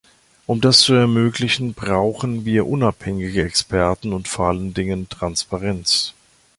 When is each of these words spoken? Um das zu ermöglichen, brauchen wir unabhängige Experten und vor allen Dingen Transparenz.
Um 0.47 0.61
das 0.61 0.79
zu 0.79 0.93
ermöglichen, 0.95 1.75
brauchen 1.75 2.43
wir 2.43 2.65
unabhängige 2.65 3.43
Experten 3.43 4.13
und 4.13 4.27
vor 4.27 4.47
allen 4.47 4.73
Dingen 4.73 5.07
Transparenz. 5.09 6.15